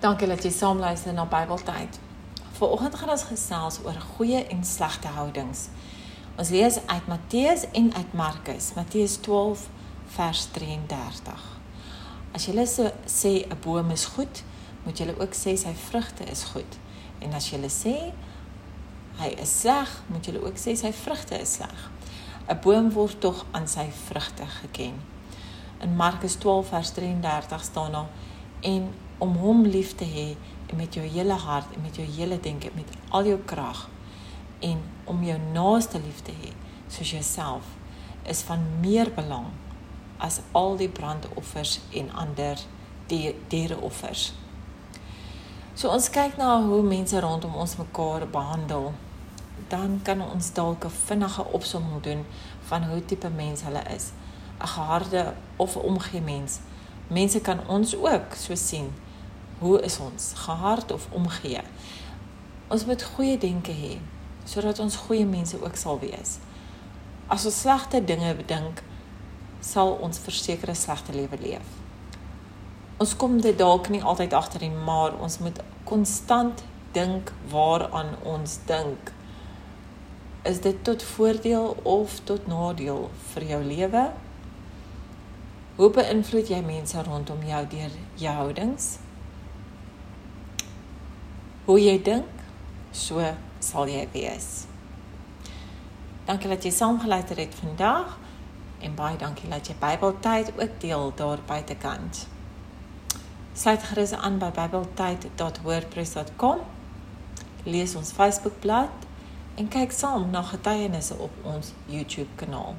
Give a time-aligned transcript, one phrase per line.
[0.00, 1.98] Dankie dat jy saam luister na Bybeltyd.
[2.56, 5.66] Vanoggend gaan ons gesels oor goeie en slegte houdings.
[6.40, 9.66] Ons lees uit Matteus en uit Markus, Matteus 12
[10.14, 11.42] vers 33.
[12.32, 14.42] As jy so sê 'n boom is goed,
[14.86, 16.78] moet jy ook sê sy vrugte is goed.
[17.20, 18.12] En as jy sê
[19.18, 21.90] hy is sleg, moet jy ook sê sy vrugte is sleg.
[22.48, 24.94] 'n Boom word tog aan sy vrugte geken.
[25.82, 28.08] In Markus 12 vers 33 staan daar
[28.60, 30.36] en om hom lief te hê
[30.76, 33.88] met jou hele hart en met jou hele denke met al jou krag
[34.60, 36.52] en om jou naaste lief te hê
[36.88, 37.64] soos jouself
[38.22, 39.50] is van meer belang
[40.20, 42.60] as al die brandoffers en ander
[43.48, 44.30] diereoffers.
[45.74, 48.90] So ons kyk na hoe mense rondom ons mekaar behandel,
[49.72, 52.26] dan kan ons dalk 'n vinnige opsomming doen
[52.68, 54.12] van hoe tipe mens hulle is.
[54.60, 56.60] 'n Geharde of 'n omgee mens.
[57.10, 58.92] Mense kan ons ook so sien
[59.58, 61.62] hoe is ons gehard of omgee.
[62.68, 63.96] Ons moet goeie denke hê
[64.46, 66.38] sodat ons goeie mense ook sal wees.
[67.26, 68.82] As ons slegte dinge bedink
[69.60, 71.74] sal ons versekerde slegte lewe leef.
[73.02, 76.62] Ons kom dit dalk nie altyd agter nie maar ons moet konstant
[76.94, 79.12] dink waaraan ons dink.
[80.46, 84.10] Is dit tot voordeel of tot nadeel vir jou lewe
[85.76, 88.98] hoe beïnvloed jy mense rondom jou deur jou houdings
[91.70, 92.26] Hoe jy dink,
[92.90, 93.22] so
[93.62, 94.66] sal jy wees.
[96.26, 98.18] Dankie dat jy saam geluister het vandag
[98.82, 102.26] en baie dankie dat jy Bybeltyd ook deel daar buitekant.
[103.54, 106.58] Sluit gerus aan by bybeltyd.wordpress.com.
[107.70, 108.90] Lees ons Facebookblad
[109.54, 112.74] en kyk saam na getuienisse op ons YouTube kanaal.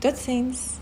[0.00, 0.80] Totsiens.